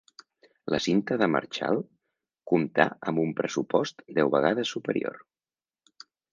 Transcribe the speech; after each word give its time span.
La 0.73 0.77
cinta 0.85 1.17
de 1.21 1.27
Marchal 1.33 1.81
comptà 2.53 2.89
amb 3.11 3.23
un 3.27 3.37
pressupost 3.43 4.03
deu 4.19 4.35
vegades 4.39 4.75
superior. 4.77 5.25